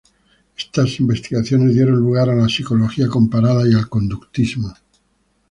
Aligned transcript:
Estas 0.57 0.99
investigaciones 0.99 1.75
dieron 1.75 1.97
lugar 1.97 2.27
a 2.27 2.35
la 2.35 2.49
psicología 2.49 3.07
comparada 3.07 3.67
y 3.69 3.75
al 3.75 3.87
conductismo. 3.87 4.73